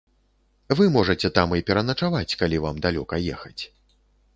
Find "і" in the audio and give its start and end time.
1.59-1.67